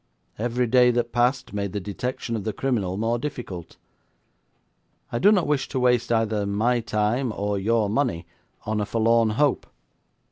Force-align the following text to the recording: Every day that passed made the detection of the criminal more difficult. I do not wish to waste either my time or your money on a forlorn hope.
Every 0.39 0.65
day 0.65 0.89
that 0.89 1.11
passed 1.11 1.53
made 1.53 1.73
the 1.73 1.79
detection 1.79 2.35
of 2.35 2.43
the 2.43 2.53
criminal 2.53 2.97
more 2.97 3.19
difficult. 3.19 3.77
I 5.11 5.19
do 5.19 5.31
not 5.31 5.45
wish 5.45 5.67
to 5.69 5.79
waste 5.79 6.11
either 6.11 6.47
my 6.47 6.79
time 6.79 7.31
or 7.31 7.59
your 7.59 7.87
money 7.87 8.25
on 8.65 8.81
a 8.81 8.85
forlorn 8.87 9.29
hope. 9.29 9.67